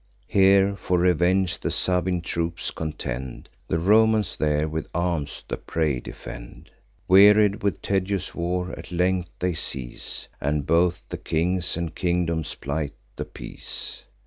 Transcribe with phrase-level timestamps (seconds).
[0.25, 6.71] Here for revenge the Sabine troops contend; The Romans there with arms the prey defend.
[7.07, 12.93] Wearied with tedious war, at length they cease; And both the kings and kingdoms plight
[13.15, 14.03] the peace.